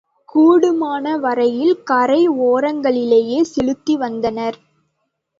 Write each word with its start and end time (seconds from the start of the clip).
கூடுமான 0.29 1.17
வரையில் 1.17 1.83
கரை 1.83 2.21
ஒரங்களிலேயே 2.45 3.41
செலுத்தி 3.43 3.95
வந்தனர். 3.95 4.57